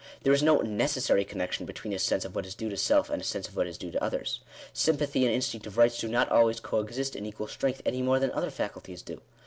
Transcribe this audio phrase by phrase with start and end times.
[0.23, 3.21] There is no necessary connection between a sense of what is due to self, and
[3.21, 4.39] a sense of what is due to others.
[4.73, 8.17] Sympathy and instinct of rights do not always co exist in equal strength any more
[8.17, 9.21] than other faculties do.